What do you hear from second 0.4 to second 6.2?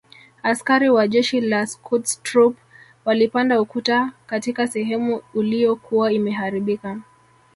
Askari wa jeshi la Schutztruppe walipanda ukuta katika sehemu uliyokuwa